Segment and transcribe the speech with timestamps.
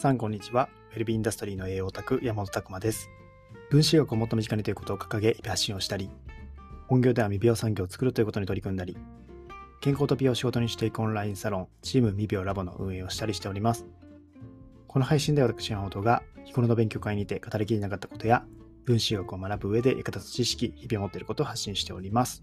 [0.00, 0.70] さん、こんにちは。
[0.92, 3.10] ウェルビーインダストリーの栄養オタク、山本拓馬です。
[3.68, 6.08] 分子学をもっと身近にということを掲げ、発信をしたり、
[6.88, 8.96] 本業では未病産業を作るということに取り組んだり、
[9.82, 13.84] 健康と美容を仕事にしていくオンラインサロン、チーム未病ラボの運営をしたりしております。
[14.88, 18.46] この配信では私、山本が日頃の勉強会にて語りきれなかったことや、
[18.86, 22.42] 分子学を学ぶ上で役立つ知識、日々を持っていることを発信しております。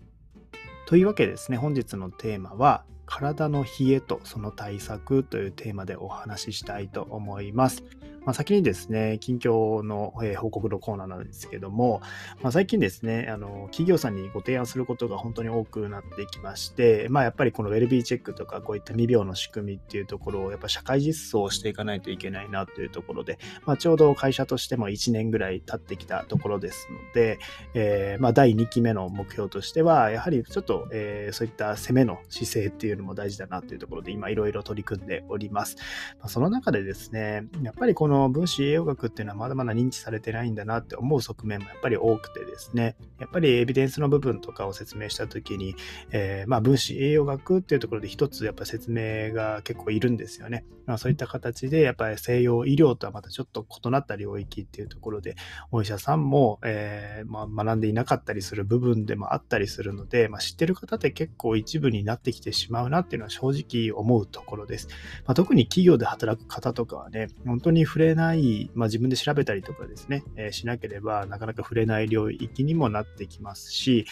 [0.86, 7.84] というわけでですね、本日のテーマは、体の冷えとその対策というテーマでお話ししたいと思います。
[8.28, 12.02] まあ、先にですね、近況の、え報告のコーナーなんですけども、
[12.42, 27.40] まあ、最近ですね、あの企業さんにご提案することが本当に多くなってきまして、まあ、やっぱりこのウェルビーチェックとかこういった未病の仕組みっていうところをやっぱ社会実装していかないといけないなというところで、まあ、ちょうど会社としても1年ぐらい経ってきたところですので、
[27.76, 35.78] えー、ま、第2期目の目標としては、やはりちょっと、えー、そういった攻めの姿勢っていうのも大事だなというところで今いろいろ取り組んでおります。
[36.22, 45.76] ま、その中でですね、やっぱりこのの分子栄養学っていうのはまだまだ認知されてないんだなって思う側面もやっぱり多くてですね、やっぱりエビデンスの部分とかを説明したときに、
[46.12, 50.66] えー、まあ分子栄養学っていうところで一つやっぱ説明が結構いるんですよね。
[50.88, 55.36] まあ、そういった形でやっぱり西洋医療とはまたちょっと異なった領域っていうところで、
[55.70, 64.88] お医者さんも、えー、まあ、学んでいなかったりする部分でもあったりするので、まあ、知ってる方って結構一部になってきてしまうなっていうのは正直思うところです。
[65.26, 74.06] ま、特に企業で働く方とかはね、本当に触れない、まあ、自分で調べたりとかですね、えー、しなければなかなか触れない領域にもなってきますし、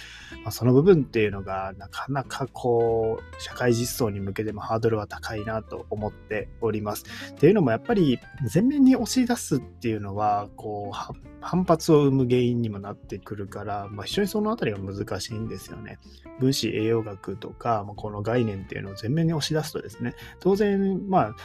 [0.43, 7.05] まあ、その部分っていうのがなかなかこう、社会実装に向けてもハードルは高いなと思っております。
[7.31, 8.19] っていうのもやっぱり
[8.53, 15.99] 前面に押し出すっていうのは、こう、反発を生む原因にもなってくるから、まあ、非常にそのあたりが難しいんですよね。
[16.39, 21.35] 分子栄養学とか、まあ、この概念っていうのを前面に押し出すとですね、当然、まあ、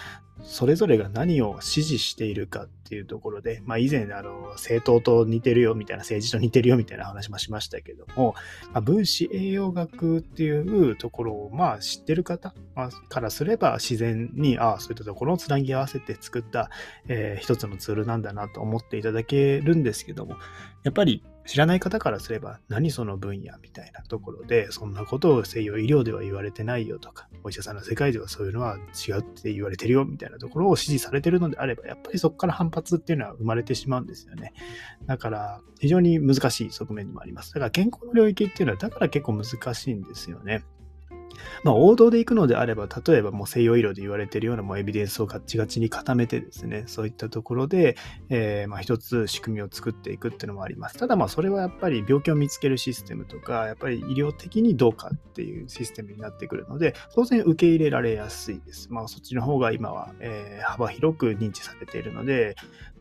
[0.42, 8.34] それぞれが何を支持しているかっていうところで、まあ、以前あの政党と似てるよみたいな政治と似てるよみたいな話もしましたけども、
[8.72, 12.54] まあ、分子栄養学っていうところをまあ知ってる方
[13.09, 16.70] からすれば自然にああそういったところをつなぎ合わせて作った、
[17.06, 20.36] えー、一つのツールなんだなと思っていただけるんですけども
[20.82, 28.78] やっぱり知らない方からすれば何その分野みたいなところでそんなことを西洋医療では言われてないよとかお医者さんの世界ではそういうのは
[29.09, 34.53] 違うって言われてるよみたいなところを支持されてるのであればやっぱりそこから反発っていうのは生まれてしまうんですよね。
[35.06, 37.55] だから非常に難しい側面にもあります。
[37.55, 40.65] だから健康の領域っていうのはだから結構難しいんですよね。
[41.65, 47.97] まあ、王道で行くのであれば、例えばもう西洋医療で言われているようなもうエビデンスをガチガチに固めてですね、そういったところで、
[48.28, 50.99] えー、まあ一つ仕組みを作っていくっていうのもあります。
[50.99, 58.89] ただまあそれはやっぱり病気を見つけるシステムとか、やっぱり医療的にどうかっていうシステムになってくるので、当然受け入れられやすいです。
[58.91, 62.57] まあそっちの方が今は、えー、幅広く認知されているので、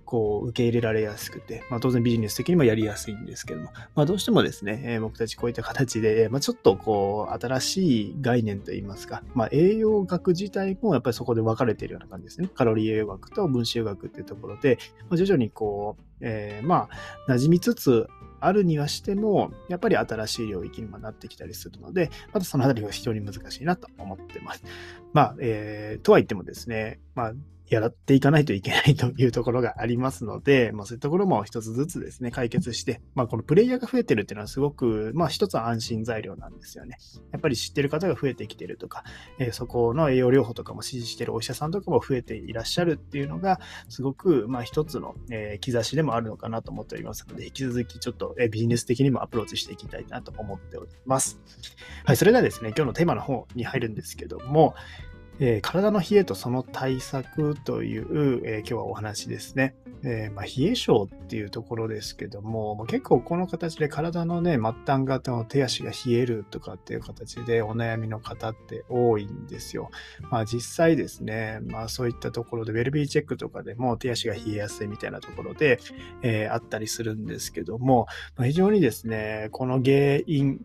[0.10, 12.50] こう受け入れられやすくて、まあ、当然ビジネス的にもやりやすいんですけども、まあ、どうしてもですね、えー、僕たちこういった形で、まあ、ちょっとこう新しい概念といいますか、まあ、栄養学自体もやっぱりそこで分かれているような感じですね。
[12.56, 16.90] カロリー栄養学と分子栄養学っていうところで、まあ、徐々にこう、えー、ま
[17.28, 18.08] あ馴染みつつ
[18.40, 24.64] あるにはしても、やっぱり新しい領域にもなってきたりするので、またそのあたりが非常に難しいなと思ってます。
[25.14, 27.34] まあ、えー、とは言ってもですね、まあ、
[27.70, 36.98] やっていかないといけないというところがありますので、 まあ、そういうところも一つずつですね、解決して、まあ、このプレイヤーが増えてるっていうのはすごく、まあ、一つ安心材料なんですよね。
[37.32, 39.04] やっぱり知ってる方が増えてきてるとか、
[39.38, 51.40] えー、そこの栄養療法とかも支持してるお医者さんとかも増えていらっしゃるっていうのが、すごく、まあ、一つの、えー、兆しでもあるのかなと思っておりますので、引き続きちょっと、えー、ビジネス的にもアプローチしていきたいなと思っております。
[52.06, 54.76] はい、それではですね、今日のテーマの方に入るんですけども、
[55.42, 59.76] えー、体の冷えとその対策という、えー、今日はお話ですね。
[60.04, 69.92] えー、まあ、冷え性っていうところですけども、結構この形で体のね、末端型の手足が冷えるとかっていう形でお悩みの方って多いんですよ。
[70.30, 75.80] まあ実際ですね、まあそういったところでウェルビーチェックとかでも手足が冷えやすいみたいなところで、
[76.22, 80.60] えあったりするんですけども、まあ、非常にですね、この原因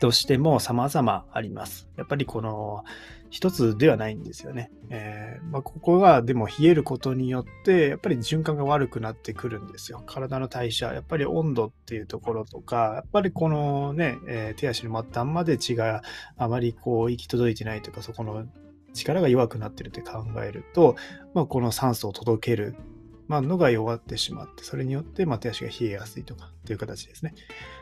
[0.00, 1.88] としても様々あります。
[1.96, 2.84] やっぱりこの
[3.30, 4.70] 一つではないんですよね。
[4.90, 10.02] えー、まあ、ここがでも冷えることによってやっぱり循環が悪くなってくるんですよ。
[10.06, 16.02] 体の代謝、やっぱり温度っていうところとか、やっぱりこのね、えー、手足の末端まで血が
[16.36, 18.46] あまりこう行き届いてないとか、そこの
[18.94, 20.96] 力が弱くなってるって考えると、
[21.34, 22.74] まあ、この酸素を届ける
[23.28, 27.34] まあ、のが弱ってしまって、それによって、まあ、手足が冷えやすいとかっていう形ですね。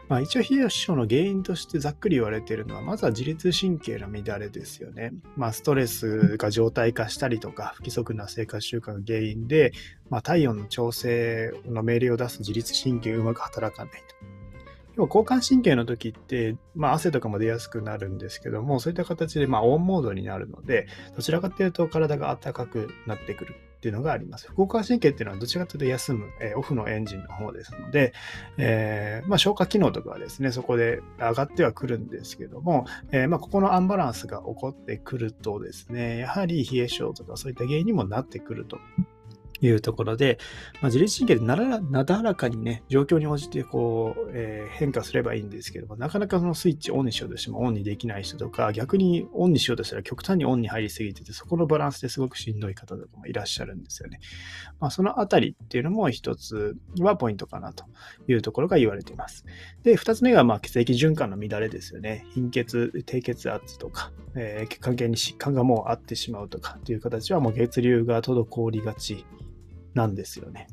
[0.09, 5.13] まあ、一応冷え症の原因としてざっくり言われているのは、まずは自律神経の乱れですよね。
[5.37, 9.73] まあ、ストレスが状態化したりとか、不規則な生活習慣が原因で、
[10.11, 14.37] まあ、体温の調整の命令を出す自律神経がうまく働かないと。
[14.97, 24.47] 要は交感神経の時って、まあ、汗とかも出やすくなるんですけども、そういった形で、まあ、オンモードになるので、どちらかというと体が暖かくなってくるっていうのがあります。
[24.49, 28.13] 副交感神経っていうのはどちらかというと休む、えー、オフのエンジンの方ですので、
[28.57, 38.79] えー、まあ、消化機能とかはですね、そこで上がってはくるんですけども、え、まあ、ここのアンバランスが起こってくるとですね、やはり冷え症とかそういった原因にもなってくると
[39.61, 40.39] いうところで、
[40.81, 54.21] まあ、自律神経でならなだらかにね、状況に応じてこう、えー、変化すればいいんですけども、なかなかそのスイッチオンにしようとしてもオンにできない人とか、逆にオンにしようとしたら極端にオンに入りすぎてて、そこのバランスですごくしんどい方とかもいらっしゃるんですよね。
[54.81, 57.85] まあ、そのあたりっていうのも一つはポイントかなと
[58.29, 59.45] いうところが言われています。
[59.83, 62.27] で、二つ目がまあ血液循環の乱れですよね。
[62.31, 69.25] 貧血、低血圧とか、えー、血管系に疾患がもうあってしまうとかっていう形はもう血流が滞りがち
[69.97, 70.69] なんですよね。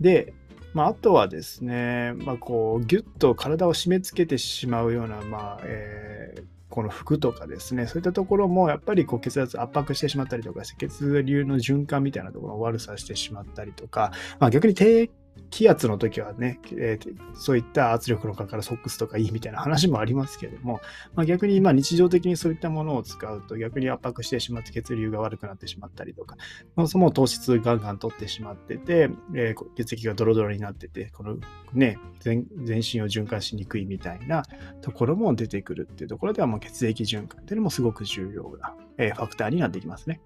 [0.00, 0.34] で、
[0.74, 15.08] まあ、あとはですね、まあ、こうギュッと体を締め付けてしまうような、まあえー、この服とかですね、そういったところもやっぱりこう血圧圧迫してしまったりとか血流の循環みたいなところを悪さしてしまったりとか、まあ、逆に低
[15.50, 20.80] 気圧の時はね、えー、そういった圧力のかかるソックスとかいいみたいな話もありますけれども、
[21.14, 26.36] まあ、逆にま日常的にそういったものを使うと逆に圧迫してしまって血流が悪くなってしまったりとか、
[26.74, 31.38] そもそも糖質ガンガン取ってしまってて、えー、血液がドロドロになってて、この
[31.72, 34.42] ね、全全身を循環しにくいみたいな
[34.80, 40.20] ところも出てくるっていうところでは、もう血液循環っていうのもすごく重要な、えー、ファクターになってきますね。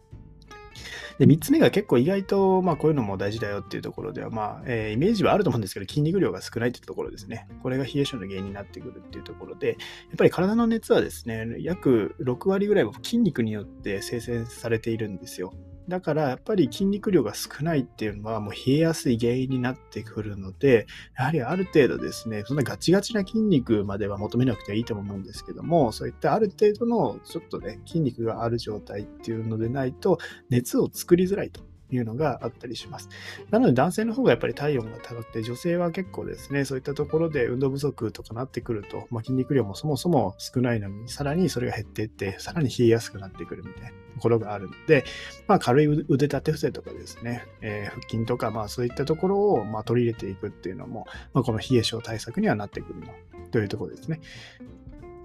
[1.19, 7.48] で、3つ目が結構意外と、まあ、こういうのも大事だよっていうところでは、まあ、えー、イメージはあると思うんですけど、筋肉量が少ないっていうところですね。
[7.62, 9.76] これが冷え性の原因になってくるっていうところで、やっ
[10.16, 15.52] ぱり体の熱はですね、約6割ぐらいは筋肉によって生成されているんですよ。
[15.92, 20.86] だからやっぱり筋肉量が少ないっていうのはもう冷えやすい原因になってくるので、
[21.18, 30.16] やはりある程度ですね、そんなガチガチな筋肉までは求めなくていいと思うんですけども、そういったある程度のちょっとね、筋肉がある状態っていうのでないと
[30.48, 31.60] 熱を作りづらいと。
[31.92, 33.08] いうのがあったりします。
[33.50, 45.04] なので男性の方がやっぱり体温が高くて、女性は結構ですね、そういったところで運動不足とかなってくると、まあ、筋肉量もそもそも少ないのに、さらにそれが減っていって、さらに冷えやすくなってくるみたいなところがあるので、
[45.46, 53.08] まあ、軽い腕立て伏せとかですね、えー、腹筋とか、まあそういったところをま取り入れていくっていうのも、まあ、この冷え症対策にはなってくるの
[53.50, 54.20] というところですね。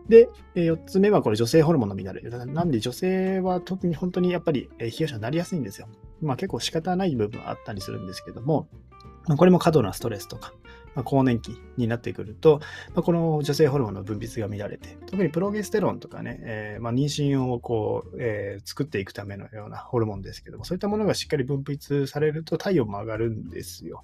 [0.10, 2.22] で、4つ目はこれ女性ホルモンの乱れ。
[2.22, 5.88] なんで女性は特に本当にやっぱり冷や症になりやすいんですよ。
[6.22, 8.68] まあ結構仕方ない部分はあったりするんですけども、
[9.36, 10.54] これも過度なストレスとか、
[10.96, 12.60] まあ、更年期になってくると、
[12.96, 24.04] まあ、この女性ホルモンの分泌が乱れて、特にプロゲステロンとかね、えー、まあ、妊娠をこう、えー、作っていくためのようなホルモンですけども、そういったものがしっかり分泌されると体温も上がるんですよ。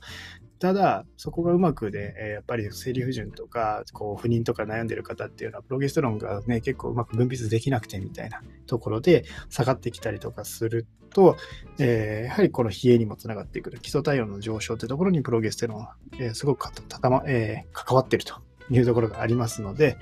[0.63, 11.35] ただ、そこがうまくで、えやっぱり生理不順とか、こう不妊とか悩んでる方っていうのは、プロゲステロンがね、結構うまく分泌できなくてみたいなところで下がってきたりとかすると、
[11.79, 15.87] えー、やはりこの冷えにもつながってくる基礎体温の上昇ってところにプロゲステロン、
[16.17, 18.35] えー、すごくたたま、えー、関わってると。
[18.69, 19.97] いうところがありますので、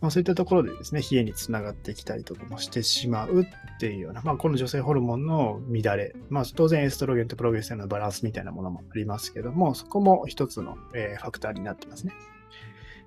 [0.00, 3.46] まあ、そういったところでですね、冷えにつながってきたりとかもしてしまうっ
[3.78, 12.12] ていうような、まあ、この女性ホルモンの乱れ、まあ、当然エストロゲンとプロゲステロンのバランスみたいなものもありますけども、そこも一つの、えー、ファクターになってますね。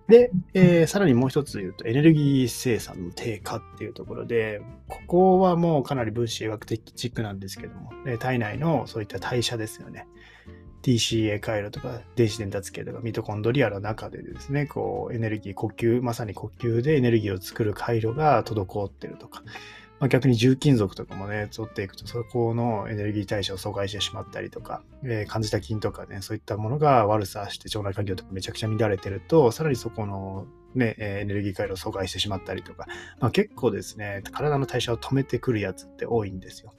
[0.08, 7.89] で、えー、さらにもう一つ言うと、エネルギー生産の低下っていうところで、ここはもうかなり分子医学的チックなんですけども、
[8.20, 10.08] 体内のそういった代謝ですよね。
[10.86, 19.42] TCA 回路とか電子伝達系とかミトコンドリアの中でですね、こうエネルギー、呼吸、まさに呼吸でエネルギーを作る回路が滞ってるとか、
[20.00, 32.86] まあ、逆に重金属とかもね、取っていくと、そこのエネルギー代謝を阻害してしまったりとか、えー、感じた菌とかね、そういったものが悪さして腸内環境とかめちゃくちゃ乱れてると、さらにそこのね、エネルギー回路を阻害してしまったりとか、
[33.20, 36.75] まあ、結構ですね、体の代謝を止めてくるやつって多いんですよ。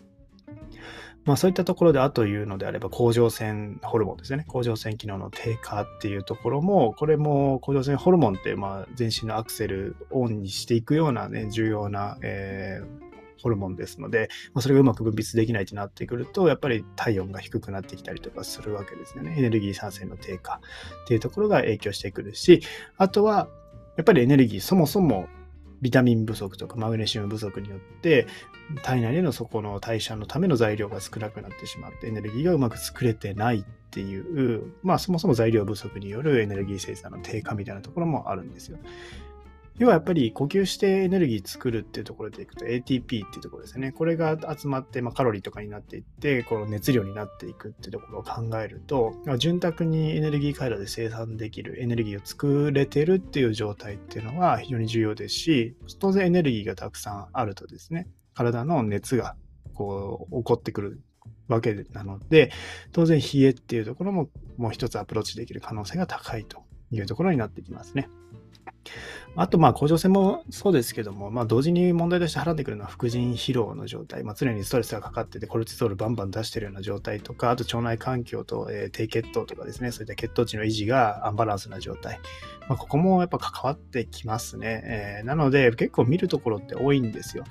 [1.26, 4.44] まあそういったところであというのであれば、甲状腺ホルモンですよね。
[4.48, 19.34] 甲状腺機能の低下っていうところも、これも甲状腺ホルモンってまあ全身のアクセルオンにしていくようなね、重要な、えー、ホルモンですので、まあ、それがうまく分泌できないとなってくると、やっぱり体温が低くなってきたりとかするわけですよね。
[19.36, 20.60] エネルギー産生の低下
[21.04, 22.62] っていうところが影響してくるし、
[22.96, 23.48] あとは、
[23.96, 25.28] やっぱりエネルギーそもそも
[25.82, 28.26] ビタミン不足とかマグネシウム不足によって
[28.82, 38.78] 体内でのそこの代謝のための材料が少なくなってしまってエネルギーがうまく作れてないっていう、まあそもそも材料不足によるエネルギー生産の低下みたいなところもあるんですよ。
[39.78, 43.92] 要はやっぱり呼吸してエネルギー作るっていうところでいくと ATP っていうところですね。
[43.92, 59.36] これが集まって、まあ、カロリーとかになっていって、この熱量になっていくっていうところを考えると、潤沢にエネルギー回路で生産できるエネルギーを作れてるっていう状態っていうのは非常に重要ですし、当然エネルギーがたくさんあるとですね、体の熱が
[59.74, 61.02] こう起こってくる
[61.48, 62.50] わけなので、
[62.92, 68.08] 当然冷えっていうところももう一つアプローチできる可能性が高いというところになってきますね。
[69.38, 82.18] あと、まあ、甲状腺もそうですけども、まあ、同時に問題として払ってくるのは副腎疲労の状態、まあ、常にストレスがかかってて、コルチゾールバンバン出してるような状態とか、あと腸内環境と、えー、低血糖とかですね、そういった血糖値の維持がアンバランスな状態。
[82.66, 84.82] まあ、ここもやっぱ関わってきますね。
[84.84, 87.44] えー、なので、結構見るところって多いんですよ。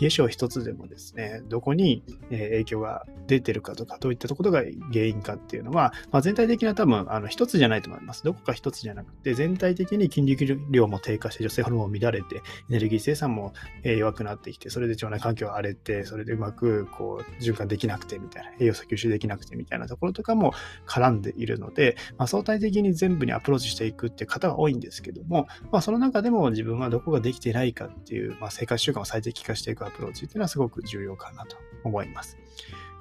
[0.00, 8.24] 冷え性一つでもですね、どこに影響が出てるかとか、どういったところが原因かっていうのは、まあ、全体的な多分、あの、一つじゃないと思います。
[8.24, 20.52] どこか一つじゃなくて、全体的に筋肉量も低下して、女性ホルモンも乱れて、エネルギー生産も弱くなってきて、それで腸内環境が荒れて、それでうまく、こう、循環できなくてみたいな、栄養素吸収できなくてみたいなところとかも
[20.86, 32.38] 絡んでいるので、まあ、相対的に全部にアプローチしていくっていう方が多いんですけども、まあ、その中でも自分はどこができてないかっていう、まあ、生活習慣を最適化していくアプローチっていうのはすごく重要かなと思います。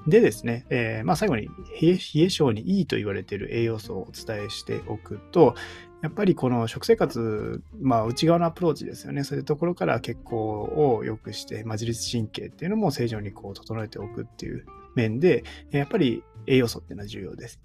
[0.07, 1.47] でですね、えー、まあ、最後に
[1.79, 5.55] 冷え冷え症にいいと言われている栄養素をお伝えしておくと、
[6.01, 9.23] やっぱりこの食生活、まあ、内側のアプローチですよね。
[9.23, 17.59] そういうところから血行を良くして、まあ、自律神経っていうのも正常にこう整えておくっていう面で、やっぱり栄養素っていうのは重要です。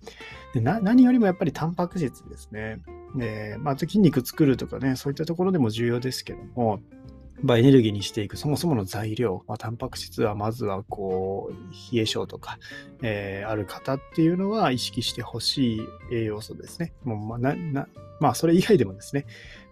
[0.53, 2.83] で何よりもやっぱりタンパク質ですね。
[3.17, 6.81] でまあ、筋肉作るとかね、そういったところでも重要ですけども、
[7.43, 12.59] まあ、エネルギーにしていくそもそもの材料、まあ、タンパク質はまずはこう冷え性とか、
[13.03, 15.81] えー、ある方っていうのは意識してほしい
[16.13, 16.95] 栄養素ですね。
[17.05, 17.89] もうまあなな
[18.21, 19.27] まあ、それ以外でもですね、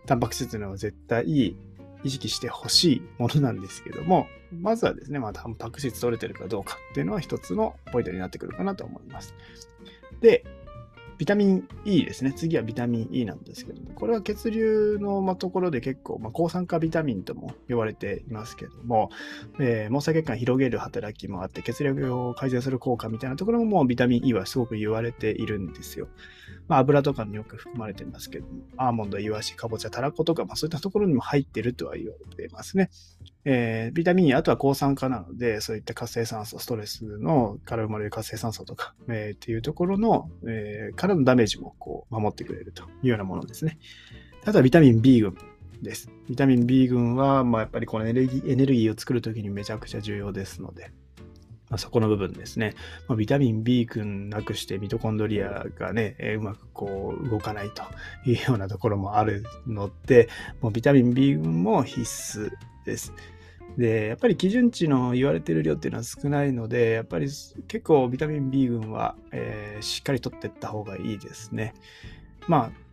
[0.07, 1.57] タンパク質というのは絶対意
[2.11, 9.35] 識してほしいものなんですけども、まずはですね、まあ、タンパク質取れてるかどうかっていうのは一つのポイントになってくるかなと思います。
[10.21, 10.45] で、
[11.25, 12.35] ビタミン E ですね。
[12.35, 19.09] 次はビタミン E なんですけども、これは血流のまところで結構、ま、抗酸化ビタミンとも呼ばれていますけども、
[19.59, 26.09] えー、毛細血管広げる働きもあって、血流を改善する効果みたいなところももビタミン E はすごく言われているんですよ。
[26.69, 32.91] まあ、油とかによく含まれてますけども、アーモンド、イワシ、かぼちゃ、たらことか、まあ、そういったところにも入ってるとは言われていますね。
[33.45, 43.79] えー、ビタミン E、あとは抗酸化なので、そういった活性酸素、ストレスのから生まれる活性酸素とか、えー、っていうところの、えー、からのダメージもこう守ってくれるというようなものですね。
[44.45, 45.37] あとはビタミン B 群
[45.83, 46.11] です。
[46.29, 50.93] ビタミン B 群は、まあ、やっぱりこのエネルギーエネルギーを作るときにめちゃくちゃ重要ですので、
[51.71, 52.75] まあ、そこの部分ですね。
[53.09, 57.83] まあ、ビタミン B 群なくしてミトコンドリアがね、えー、うまくこう動かないと
[58.27, 60.29] いうようなところもあるので、
[60.61, 62.51] もうビタミン B 群も必須
[62.85, 63.13] です。
[63.77, 71.75] で、やっぱり基準値の言われてる量っていうのは少ないので、やっぱり結構ビタミン B 群は、えー、しっかりとっていった方がいいですね。
[72.47, 72.84] まあ、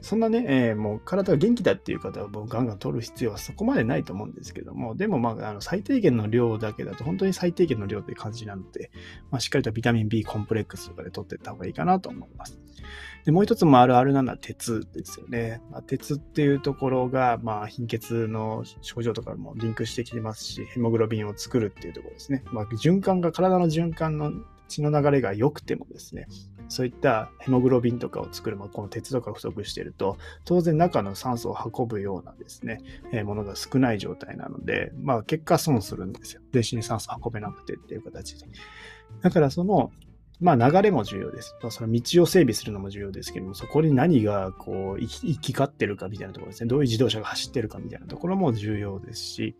[0.00, 8.90] そんなね、えー、もう体が元気だっていう方はもうガンガン取る必要はそこまでないと思うんですけども、でもまあ、あの最低限の量だけだと本当に最低限の量っていう感じなので、
[9.30, 12.60] まあ、しっかりとビタミン B コンプレックスとかで取っていった方がいいかなと思います。
[13.24, 15.60] で、もう一つもあるあるなのは鉄ですよね。
[15.70, 22.42] まあ、鉄っていうところが、まあ、貧血の症状とかもリンクしてきてますし、ヘモグロビンを作るっていうところですね。
[22.52, 24.32] まあ、循環が、体の循環の
[24.68, 26.26] 血の流れが良くてもですね、
[26.68, 32.82] そういったヘモグロビンとかを作る、まあ、この鉄とか不足していると、当然中の酸素を運ぶようなですね、
[33.12, 36.42] えー、ものが少ない状態なので、まあ結果損するんですよ。
[36.52, 38.46] 全身に酸素運べなくてっていう形で。
[39.22, 39.90] だからその、
[40.40, 41.56] まあ流れも重要です。
[41.62, 46.68] まあその道を整備するのも重要ですけども、そこに何がこう行き交ってるかみたいなところですね。
[46.68, 49.56] どういう自動車が走ってるかみたいなところも重要ですし、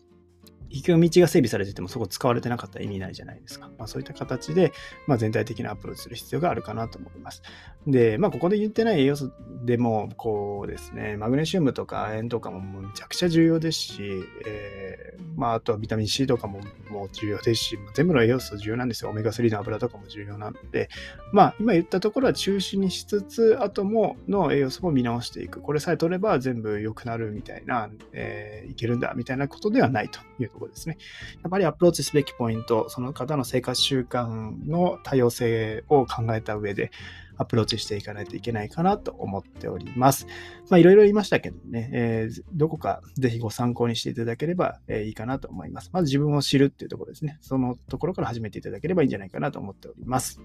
[0.70, 3.70] 行く道が整備されててもそこ使われてなかったら意味ないじゃないですか。
[3.78, 4.72] まあ、そういった形で、
[5.06, 7.42] まあ、全体的なアプローチする必要があるかなと思います。
[7.86, 9.30] で、まあ、ここで言ってない栄養素
[9.64, 14.02] でも、こうですね、マグネシウムとか亜鉛とかもめちゃくちゃ重要ですし、
[14.46, 16.60] えー、まあ、あとはビタミン C とかも
[16.90, 19.10] もう重要ですし、全部の栄養素重要なんですよ。
[19.10, 20.88] オメガ3の油とかも重要なので、
[21.32, 25.60] まあ、今言ったところは中心にしつつ、あともの栄養素も見直していく。
[25.60, 30.98] これさえ取れば全部良くなるみたいな、えー、いけるんだみたいなことではないというところですね。
[31.42, 36.90] やっぱりアプローチすべきポイント、その方の生活習慣の多様性を考えた上で、
[37.40, 40.26] アプローチしていかないといけないかなと思っております。
[40.68, 45.90] まあいろいろ言いましたけどね、えー、どこかぜひご参考にしていただければ、えー、いいかなと思います。
[45.92, 47.38] まず自分を知るっていうところですね。
[47.40, 50.40] そのところから始めていただければいいんじゃないかなと思っております。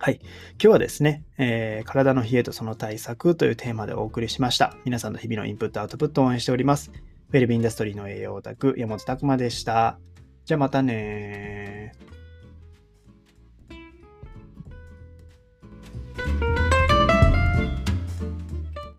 [0.00, 0.20] はい。
[0.22, 4.76] 今日はですね、えー、体の冷えとその対策というテーマでお送りしました。
[4.84, 6.90] 皆さんの日々のインプット、アウトプットを応援しております。
[7.30, 9.98] フェルビーインダストリーの栄養オタク、山本拓馬でした。
[10.46, 12.17] じゃあまたねー。